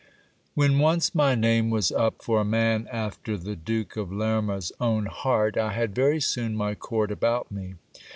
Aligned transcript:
When 0.55 0.79
once 0.79 1.13
my 1.13 1.35
name 1.35 1.69
was 1.69 1.91
up 1.91 2.23
for 2.23 2.41
a 2.41 2.43
man 2.43 2.87
after 2.91 3.37
the 3.37 3.55
Duke 3.55 3.95
of 3.97 4.11
Lerma's 4.11 4.71
own 4.81 5.05
heart, 5.05 5.57
I 5.57 5.73
had 5.73 5.93
very 5.93 6.19
soon 6.19 6.55
my 6.55 6.73
court 6.73 7.11
about 7.11 7.51
me. 7.51 7.75